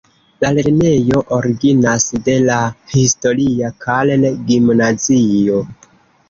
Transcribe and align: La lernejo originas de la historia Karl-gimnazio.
La 0.43 0.49
lernejo 0.53 1.19
originas 1.35 2.07
de 2.29 2.37
la 2.45 2.57
historia 3.01 3.71
Karl-gimnazio. 3.87 5.63